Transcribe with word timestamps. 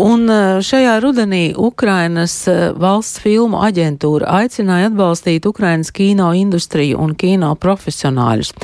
Un 0.00 0.24
šajā 0.64 0.94
rudenī 1.04 1.52
Ukrainas 1.58 2.46
valsts 2.80 3.20
filmu 3.20 3.58
aģentūra 3.60 4.30
aicināja 4.40 4.88
atbalstīt 4.88 5.44
Ukrainas 5.46 5.92
kino 5.92 6.30
industriju 6.32 6.96
un 7.02 7.12
kino 7.18 7.50
profesionāļus. 7.60 8.54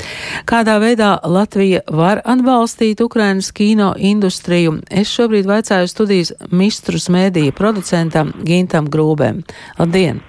Kādā 0.49 0.79
veidā 0.81 1.11
Latvija 1.29 1.83
var 1.93 2.23
atbalstīt 2.25 3.03
Ukrainas 3.05 3.51
kino 3.53 3.91
industriju? 3.97 4.79
Es 4.89 5.13
šobrīd 5.13 5.45
vaicāju 5.49 5.91
studijas 5.91 6.33
mistrus 6.49 7.09
mēdīja 7.13 7.53
producentam 7.53 8.33
Gintam 8.41 8.89
Grūbēm. 8.89 9.43
Labdien! 9.77 10.23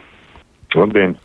Labdien! 0.77 1.17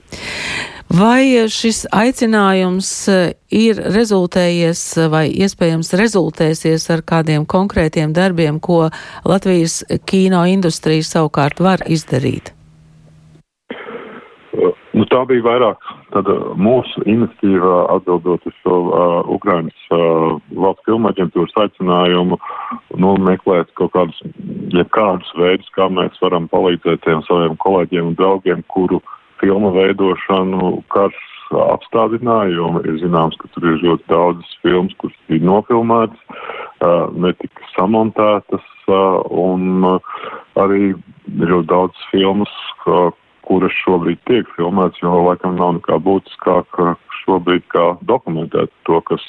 Vai 0.94 1.50
šis 1.50 1.88
aicinājums 1.90 2.90
eh, 3.10 3.32
ir 3.50 3.80
rezultējies 3.96 4.82
vai 5.10 5.26
iespējams 5.34 5.90
rezultēsies 5.98 6.86
ar 6.94 7.02
kādiem 7.02 7.48
konkrētiem 7.50 8.14
darbiem, 8.14 8.60
ko 8.62 8.92
Latvijas 9.26 9.82
kino 10.06 10.44
industrija 10.46 11.02
savukārt 11.04 11.60
var 11.60 11.82
izdarīt? 11.90 12.54
Nu, 14.96 15.04
tā 15.12 15.26
bija 15.28 15.44
vairāk 15.44 15.82
tāda 16.14 16.38
mūsu 16.56 17.02
iniciatīva 17.04 17.82
atbildot 17.98 18.46
uz 18.48 18.54
šo 18.62 18.78
uh, 18.86 19.34
Ukrainas 19.36 19.90
uh, 19.92 20.38
valsts 20.56 20.86
filmu 20.88 21.10
aģentūras 21.10 21.58
aicinājumu, 21.66 22.38
nu, 23.02 23.18
meklēt 23.26 23.74
kaut 23.76 23.92
kādus, 23.98 24.22
jebkādus 24.72 25.34
veidus, 25.36 25.68
kā 25.76 25.90
mēs 25.92 26.16
varam 26.24 26.48
palīdzēt 26.54 27.04
tiem 27.04 27.26
saviem 27.28 27.60
kolēģiem 27.66 28.14
un 28.14 28.16
draugiem, 28.22 28.64
kuru 28.72 29.02
uh, 29.02 29.15
filmu 29.42 29.72
veidošanu 29.76 30.72
karš 30.94 31.24
apstādināja, 31.54 32.56
jo 32.56 32.70
ir 32.84 32.98
zināms, 33.02 33.38
ka 33.40 33.50
tur 33.54 33.68
ir 33.70 33.84
ļoti 33.84 34.08
daudzas 34.10 34.54
filmas, 34.64 34.96
kuras 35.02 35.18
bija 35.30 35.46
nofilmētas, 35.46 36.22
netika 37.22 37.70
samontētas, 37.76 38.66
un 39.30 39.86
arī 40.62 40.96
ļoti 41.42 41.68
daudz 41.70 42.08
filmas, 42.12 42.54
kuras 43.46 43.78
šobrīd 43.84 44.22
tiek 44.30 44.50
filmētas, 44.58 45.02
jo 45.04 45.14
laikam 45.28 45.58
nav 45.60 45.78
nekā 45.80 46.00
būtiskāk 46.06 46.82
šobrīd 47.24 47.68
kā 47.74 47.92
dokumentēt 48.10 48.74
to, 48.90 49.02
kas 49.10 49.24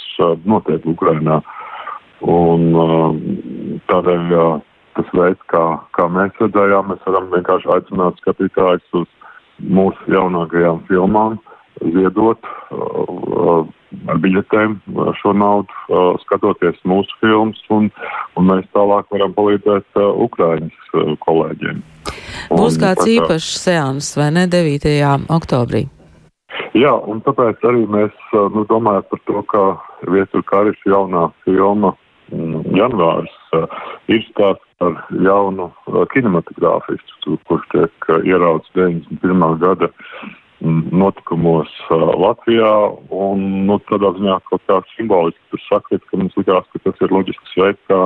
notiek 0.49 0.85
Ukrainā. 0.89 1.43
Un 2.25 2.73
tādēļ 3.93 4.33
tas 4.97 5.09
veids, 5.13 5.43
kā, 5.53 5.65
kā 5.93 6.09
mēs 6.09 6.39
redzējām, 6.41 6.89
mēs 6.89 7.03
varam 7.05 7.29
vienkārši 7.35 7.69
aicināt 7.75 8.23
skatītājus 8.23 9.01
uz 9.03 9.09
mūsu 9.61 10.13
jaunākajām 10.13 10.83
filmām, 10.91 11.39
ziedot 11.81 12.49
uh, 12.73 13.67
ar 14.11 14.21
biļetēm 14.23 14.79
uh, 14.95 15.11
šo 15.21 15.35
naudu, 15.37 15.73
uh, 15.89 16.15
skatoties 16.25 16.79
mūsu 16.89 17.19
filmas, 17.23 17.61
un, 17.73 17.91
un 18.37 18.49
mēs 18.51 18.69
tālāk 18.77 19.11
varam 19.13 19.35
palīdzēt 19.37 20.01
Ukraiņas 20.27 21.19
kolēģiem. 21.25 21.83
Būs 22.53 22.79
un, 22.79 22.81
kāds 22.83 23.11
īpašs 23.11 23.53
seans, 23.65 24.15
vai 24.19 24.31
ne, 24.35 24.47
9. 24.51 25.29
oktobrī? 25.33 25.87
Jā, 26.77 26.93
un 27.09 27.21
tāpēc 27.25 27.63
arī 27.69 27.85
mēs 27.89 28.15
nu, 28.33 28.65
domājam 28.69 29.05
par 29.11 29.21
to, 29.29 29.43
ka 29.51 29.63
Vietur 30.13 30.45
Karis 30.49 30.79
jaunā 30.89 31.27
filma 31.45 31.93
mm, 32.33 32.77
janvārs 32.77 33.33
ir 34.13 34.25
stāsts 34.31 34.85
ar 34.85 34.99
jaunu 35.11 35.71
uh, 35.71 36.03
kinematogrāfistu, 36.13 37.39
kurš 37.49 37.69
tiek 37.73 38.11
uh, 38.11 38.21
ierauts 38.29 38.69
91. 38.77 39.57
gada 39.63 39.89
mm, 40.61 40.93
notikumos 40.93 41.73
uh, 41.89 42.13
Latvijā, 42.21 42.73
un, 43.11 43.47
nu, 43.69 43.81
tādā 43.91 44.13
ziņā 44.19 44.39
kaut 44.51 44.63
kā 44.69 44.81
simboliski 44.95 45.43
tur 45.53 45.65
sakot, 45.67 46.05
ka 46.11 46.21
mums 46.21 46.37
likās, 46.39 46.69
ka 46.73 46.83
tas 46.85 47.03
ir 47.03 47.15
loģisks 47.15 47.57
veids, 47.59 47.83
kā 47.91 48.05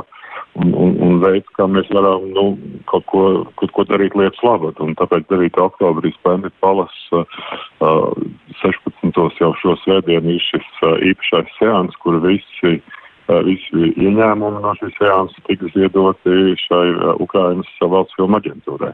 un, 0.61 0.71
un, 0.71 0.95
un 1.05 1.19
veids, 1.23 1.51
kā 1.57 1.67
mēs 1.69 1.91
varam, 1.93 2.29
nu, 2.37 2.45
kaut 2.91 3.05
ko, 3.11 3.25
kaut 3.59 3.75
ko 3.75 3.85
darīt 3.91 4.15
lietas 4.17 4.41
labad, 4.47 4.79
un 4.83 4.95
tāpēc 4.99 5.27
9. 5.29 5.51
oktobrī 5.67 6.13
Splendid 6.15 6.55
Palace 6.63 7.19
uh, 7.19 8.15
16. 8.63 9.21
jau 9.43 9.53
šo 9.59 9.75
svētdienu 9.83 10.37
ir 10.37 10.47
šis 10.47 10.73
uh, 10.87 10.97
īpašais 11.11 11.53
seans, 11.59 11.99
kur 12.01 12.21
visi 12.23 12.79
uh, 12.79 12.97
visi 13.45 13.93
ieņēmumi 13.95 14.63
no 14.63 14.73
šīs 14.79 14.97
seanses 14.99 15.47
tika 15.47 15.69
ziedoti 15.75 16.57
šai 16.65 16.85
Ukrainas 17.23 17.71
valsts 17.81 18.17
filmu 18.17 18.39
aģentūrai. 18.41 18.91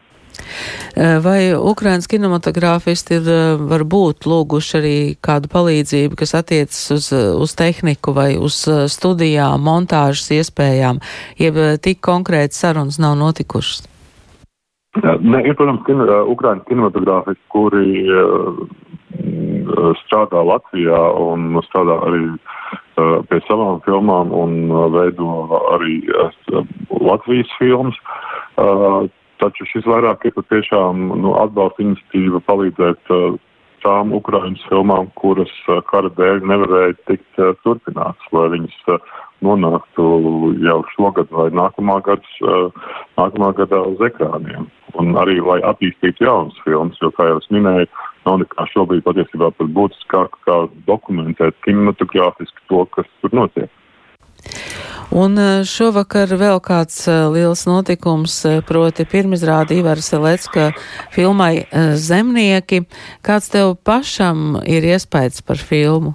Vai 1.23 1.39
Ukrainas 1.57 2.07
kinematogrāfisti 2.09 3.17
ir 3.17 3.27
varbūt 3.69 4.27
lūguši 4.29 4.77
arī 4.77 4.97
kādu 5.23 5.49
palīdzību, 5.49 6.17
kas 6.19 6.35
attiecas 6.37 6.81
uz, 6.93 7.09
uz 7.13 7.55
tehniku 7.57 8.13
vai 8.13 8.29
uz 8.37 8.59
studijām, 8.93 9.63
montāžas 9.65 10.29
iespējām, 10.37 11.01
jeb 11.41 11.57
tik 11.81 12.01
konkrēti 12.05 12.57
sarunas 12.57 12.99
nav 13.01 13.17
notikušas? 13.19 13.87
Ne, 14.97 15.43
ir, 15.45 15.53
protams, 15.57 15.83
kin, 15.85 16.01
Ukrainas 16.29 16.65
kinematogrāfisti, 16.69 17.43
kuri 17.53 18.05
strādā 20.05 20.41
Latvijā 20.45 21.01
un 21.21 21.51
strādā 21.67 21.99
arī 22.07 22.23
uh, 22.33 22.56
pie 23.29 23.39
savām 23.45 23.81
filmām 23.85 24.31
un 24.33 24.55
uh, 24.71 24.87
veido 24.93 25.29
arī 25.75 25.99
uh, 26.11 26.63
Latvijas 27.01 27.51
filmas. 27.59 27.97
Taču 29.37 29.67
šis 29.69 29.85
vairāk 29.85 30.23
ir 30.25 30.33
patiešām 30.33 31.11
nu, 31.21 31.35
atbalsta 31.37 31.83
iniciatīva 31.83 32.39
palīdzēt 32.47 33.11
tām 33.83 34.15
Ukrainas 34.17 34.63
filmām, 34.65 35.11
kuras 35.21 35.51
kara 35.91 36.09
dēļ 36.17 36.41
nevarēja 36.49 36.95
tikt 37.05 37.41
turpināts, 37.61 38.31
lai 38.33 38.47
viņas 38.55 38.79
nonāktu 39.45 40.07
jau 40.65 40.79
šogad 40.95 41.29
vai 41.37 41.51
nākamā, 41.53 41.99
gads, 42.07 42.33
nākamā 43.19 43.51
gadā 43.61 43.83
uz 43.91 44.01
ekrāniem. 44.09 44.65
Un 44.97 45.13
arī, 45.21 45.37
lai 45.45 45.59
attīstītu 45.69 46.25
jaunas 46.25 46.57
filmas, 46.65 46.97
jo, 47.03 47.13
kā 47.13 47.29
jau 47.29 47.37
es 47.37 47.49
minēju, 47.53 47.85
nav 48.27 48.41
nekā 48.43 48.67
šobrīd 48.73 49.05
patiesībā 49.07 49.51
pat 49.55 49.73
būtiskāk 49.77 50.37
kā 50.47 50.59
dokumentēt 50.89 51.57
kinematogrāfiski 51.65 52.67
to, 52.69 52.83
kas 52.95 53.09
tur 53.23 53.35
notiek. 53.41 53.71
Un 55.17 55.39
e, 55.39 55.47
šovakar 55.63 56.33
vēl 56.35 56.59
kāds 56.63 56.99
e, 57.07 57.15
liels 57.31 57.63
notikums, 57.67 58.35
e, 58.45 58.57
proti 58.67 59.05
pirmizrāda 59.07 59.77
Ivar 59.77 60.01
Selecka 60.03 60.73
filmai 61.15 61.63
Zemnieki. 61.95 62.83
Kāds 63.23 63.47
tev 63.53 63.77
pašam 63.87 64.59
ir 64.67 64.83
iespējas 64.83 65.39
par 65.47 65.63
filmu? 65.63 66.13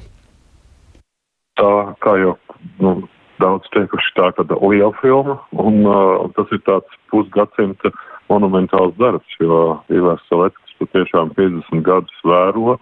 Tā, 1.56 1.72
kā 2.04 2.14
jau 2.20 2.36
nu, 2.84 2.94
daudz 3.42 3.68
teikuši, 3.74 4.14
tā 4.16 4.30
tāda 4.38 4.58
liela 4.60 4.92
filma, 5.00 5.38
un 5.58 5.82
uh, 5.88 6.28
tas 6.36 6.52
ir 6.54 6.62
tāds 6.68 7.00
pusgadsimta 7.12 7.92
monumentāls 8.30 8.94
darbs, 9.00 9.36
jo 9.40 9.58
Ivars 9.92 10.24
Selecka 10.30 10.61
patiešām 10.82 11.32
50 11.38 11.86
gadus 11.86 12.26
vēro 12.26 12.76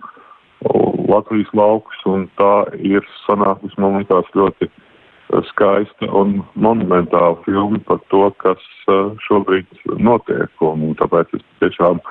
Latvijas 1.10 1.48
laukus, 1.56 1.96
un 2.06 2.26
tā 2.38 2.68
ir 2.76 3.04
sanākusi, 3.24 3.78
man 3.80 3.96
liekas, 3.98 4.28
ļoti 4.36 4.68
eh, 4.68 5.40
skaista 5.48 6.08
un 6.20 6.42
monumentāla 6.54 7.38
filma 7.46 7.80
par 7.88 8.02
to, 8.12 8.26
kas 8.44 8.60
eh, 8.92 9.08
šobrīd 9.24 9.66
notiek, 9.96 10.52
un 10.60 10.92
tāpēc 11.00 11.32
es 11.38 11.46
tiešām 11.64 12.02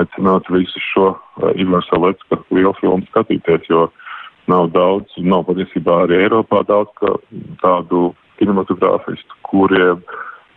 aicinātu 0.00 0.56
visu 0.56 0.82
šo 0.88 1.10
eh, 1.12 1.60
Ivar 1.62 1.84
Salecka 1.90 2.40
lielu 2.50 2.72
filmu 2.80 3.04
skatīties, 3.10 3.68
jo 3.68 3.86
nav 4.50 4.72
daudz, 4.74 5.12
nav 5.20 5.44
patiesībā 5.50 6.06
arī 6.06 6.24
Eiropā 6.24 6.64
daudz 6.66 7.20
tādu 7.60 8.10
kinematogrāfistu, 8.40 9.42
kuriem, 9.46 10.00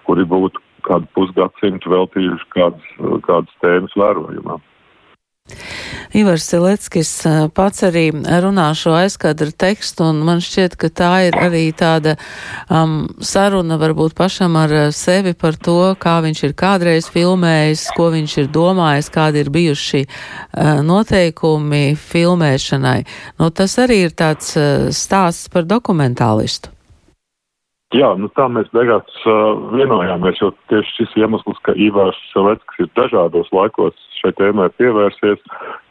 kuri 0.08 0.24
būtu 0.24 0.64
kādu 0.88 1.08
pusgadsimtu 1.16 1.92
veltījuši 1.92 2.54
kādas, 2.56 2.94
kādas 3.28 3.60
tēmas 3.62 4.00
vērojumam. 4.00 4.64
Ivars 6.14 6.46
Sileckis 6.46 7.12
pats 7.58 7.84
arī 7.88 8.04
runā 8.14 8.68
šo 8.78 8.94
aizkadru 9.00 9.50
tekstu, 9.50 10.06
un 10.12 10.22
man 10.28 10.44
šķiet, 10.46 10.76
ka 10.78 10.90
tā 10.94 11.12
ir 11.28 11.38
arī 11.42 11.64
tāda 11.74 12.16
um, 12.70 13.08
saruna 13.18 13.80
varbūt 13.82 14.14
pašam 14.18 14.58
ar 14.62 14.76
sevi 14.94 15.34
par 15.34 15.58
to, 15.58 15.80
kā 15.98 16.20
viņš 16.26 16.44
ir 16.46 16.54
kādreiz 16.60 17.10
filmējis, 17.14 17.88
ko 17.98 18.12
viņš 18.14 18.38
ir 18.44 18.52
domājis, 18.54 19.10
kādi 19.14 19.42
ir 19.42 19.50
bijuši 19.54 20.04
uh, 20.06 20.84
noteikumi 20.86 21.98
filmēšanai. 21.98 23.00
Nu, 23.42 23.50
tas 23.50 23.80
arī 23.82 24.04
ir 24.08 24.14
tāds 24.18 24.54
uh, 24.60 24.92
stāsts 24.94 25.50
par 25.54 25.66
dokumentālistu. 25.66 26.73
Jā, 27.94 28.08
nu 28.18 28.26
tā 28.34 28.48
mēs 28.50 28.72
beigās 28.74 29.18
uh, 29.30 29.54
vienojāmies, 29.70 30.40
jo 30.42 30.50
tieši 30.72 30.96
šis 30.98 31.12
iemesls, 31.22 31.60
ka 31.62 31.76
Ivārs 31.78 32.18
Selecks 32.32 32.80
ir 32.82 32.88
dažādos 32.98 33.52
laikos 33.54 33.94
šai 34.18 34.32
tēmai 34.40 34.72
pievērsies, 34.80 35.44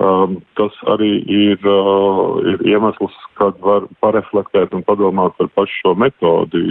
um, 0.03 0.41
tas 0.59 0.75
arī 0.91 1.13
ir, 1.31 1.63
uh, 1.63 2.41
ir 2.43 2.65
iemesls, 2.67 3.15
kad 3.39 3.61
var 3.63 3.87
pareflektēt 4.03 4.75
un 4.75 4.83
padomāt 4.89 5.37
par 5.39 5.53
pašu 5.55 5.79
šo 5.79 5.95
metodi, 6.03 6.65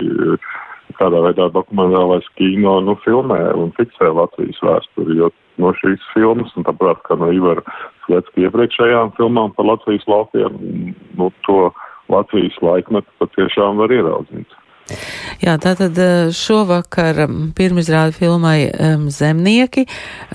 kādā 1.00 1.22
veidā 1.24 1.48
dokumentālais 1.56 2.28
kino 2.36 2.82
nu, 2.84 2.98
filmē 3.06 3.40
un 3.56 3.72
fiksē 3.78 4.12
Latvijas 4.12 4.60
vēsturi, 4.68 5.16
jo 5.22 5.32
no 5.64 5.72
šīs 5.80 6.04
filmas, 6.12 6.52
un 6.60 6.68
tāpēc, 6.68 7.00
kā 7.08 7.16
no 7.22 7.32
Ivara 7.32 7.64
Selecka 8.04 8.50
iepriekšējām 8.50 9.16
filmām 9.16 9.56
par 9.56 9.70
Latvijas 9.72 10.04
laukiem, 10.12 10.60
nu, 11.16 11.32
to 11.48 11.70
Latvijas 12.12 12.60
laikmetu 12.60 13.22
patiešām 13.24 13.80
var 13.80 13.96
ieraudzīt. 13.96 14.60
Jā, 15.42 15.56
tātad 15.58 15.98
eh, 15.98 16.30
šovakar 16.38 17.24
pirmizrāda 17.58 18.14
filmai 18.14 18.70
um, 18.70 19.08
Zemnieki. 19.10 19.88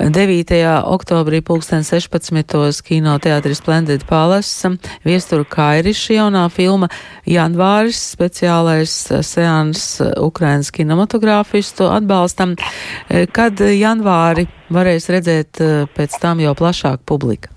9. 0.03 0.51
oktobrī 0.83 1.39
pulksten 1.47 1.87
16. 1.87 2.83
kino 2.83 3.15
teātris 3.23 3.63
Splendid 3.63 4.03
Palace 4.11 4.73
viestura 5.07 5.47
Kairiša 5.47 6.19
jaunā 6.19 6.45
filma 6.51 6.91
Janvāris 7.23 8.03
speciālais 8.17 8.99
eh, 9.15 9.23
seans 9.23 9.89
eh, 10.03 10.11
Ukrainas 10.19 10.75
kinematogrāfistu 10.75 11.87
atbalstam. 11.87 12.59
Kad 13.07 13.63
janvāri 13.63 14.49
varēs 14.75 15.07
redzēt 15.13 15.63
pēc 15.95 16.19
tam 16.23 16.43
jau 16.43 16.57
plašāk 16.59 17.07
publika? 17.07 17.56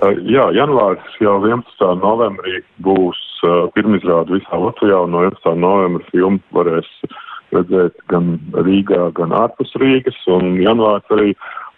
Jā, 0.00 0.46
janvārs 0.56 1.16
jau 1.20 1.34
11. 1.44 1.82
novembrī 2.00 2.62
būs 2.80 3.18
uh, 3.44 3.66
pirmizrāde 3.74 4.38
visā 4.38 4.56
Latvijā, 4.56 5.02
un 5.04 5.12
no 5.12 5.26
11. 5.26 5.58
novembra 5.60 6.06
filmu 6.08 6.40
varēs 6.56 6.88
redzēt 7.52 8.00
gan 8.08 8.38
Rīgā, 8.64 9.10
gan 9.18 9.34
ārpus 9.36 9.74
Rīgas, 9.82 10.16
un 10.32 10.56
janvārs 10.62 11.04
arī 11.12 11.34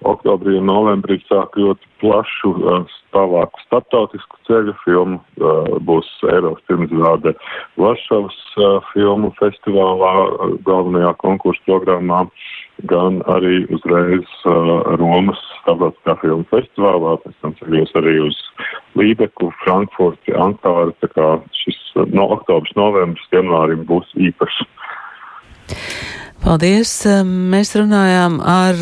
oktobrī 0.07 0.55
un 0.61 0.71
novembrī 0.71 1.19
sāk 1.27 1.59
ļoti 1.59 1.91
plašu 1.99 2.55
uh, 2.63 2.87
stāvāku 3.01 3.67
startautisku 3.67 4.39
ceļu 4.47 4.77
filmu. 4.85 5.19
Uh, 5.43 5.75
būs 5.83 6.07
Eiropas 6.31 6.63
pirmizrāde 6.71 7.35
Varšavas 7.83 8.39
filmu 8.93 9.35
festivālā 9.43 10.15
galvenajā 10.63 11.17
konkursu 11.27 11.67
programmā. 11.67 12.29
Uh, 12.29 12.51
gan 12.91 13.21
arī 13.31 13.63
uzreiz 13.75 14.27
uh, 14.49 14.97
Romas 14.99 15.41
starptautiskā 15.63 16.17
filmu 16.23 16.47
festivālā, 16.51 17.17
pēc 17.23 17.37
tam 17.45 17.55
ceļos 17.61 17.95
arī 18.01 18.17
uz 18.27 18.39
Lībeku, 18.99 19.53
Frankfurti, 19.63 20.35
Ankāru, 20.35 20.95
tā 21.01 21.11
kā 21.15 21.29
šis 21.63 21.79
no 22.13 22.29
oktobrs, 22.37 22.75
novembris, 22.79 23.29
janvārim 23.35 23.87
būs 23.89 24.11
īpašs. 24.19 24.65
Paldies! 26.43 26.91
Mēs 27.23 27.71
runājām 27.79 28.41
ar 28.43 28.81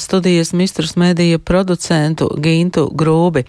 studijas 0.00 0.54
mistrus 0.56 0.94
mediju 0.96 1.42
producentu 1.44 2.30
Gintu 2.40 2.86
Grūbi. 2.88 3.44